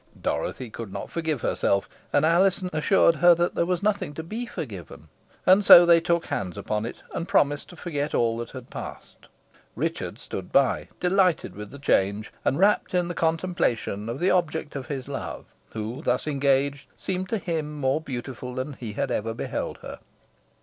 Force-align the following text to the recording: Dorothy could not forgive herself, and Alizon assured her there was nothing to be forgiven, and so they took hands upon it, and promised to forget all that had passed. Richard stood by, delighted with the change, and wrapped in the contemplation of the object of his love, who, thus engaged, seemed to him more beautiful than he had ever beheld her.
Dorothy 0.19 0.71
could 0.71 0.91
not 0.91 1.11
forgive 1.11 1.41
herself, 1.41 1.87
and 2.11 2.25
Alizon 2.25 2.71
assured 2.73 3.17
her 3.17 3.35
there 3.35 3.67
was 3.67 3.83
nothing 3.83 4.15
to 4.15 4.23
be 4.23 4.47
forgiven, 4.47 5.09
and 5.45 5.63
so 5.63 5.85
they 5.85 6.01
took 6.01 6.25
hands 6.25 6.57
upon 6.57 6.87
it, 6.87 7.03
and 7.13 7.27
promised 7.27 7.69
to 7.69 7.75
forget 7.75 8.15
all 8.15 8.35
that 8.39 8.49
had 8.49 8.71
passed. 8.71 9.27
Richard 9.75 10.17
stood 10.17 10.51
by, 10.51 10.89
delighted 10.99 11.53
with 11.55 11.69
the 11.69 11.77
change, 11.77 12.33
and 12.43 12.57
wrapped 12.57 12.95
in 12.95 13.09
the 13.09 13.13
contemplation 13.13 14.09
of 14.09 14.17
the 14.17 14.31
object 14.31 14.75
of 14.75 14.87
his 14.87 15.07
love, 15.07 15.45
who, 15.69 16.01
thus 16.01 16.25
engaged, 16.25 16.87
seemed 16.97 17.29
to 17.29 17.37
him 17.37 17.71
more 17.79 18.01
beautiful 18.01 18.55
than 18.55 18.73
he 18.73 18.93
had 18.93 19.11
ever 19.11 19.35
beheld 19.35 19.77
her. 19.83 19.99